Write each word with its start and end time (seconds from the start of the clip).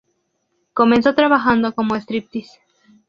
Comenzó 0.73 1.13
trabajando 1.13 1.75
como 1.75 1.93
striptease. 1.95 2.59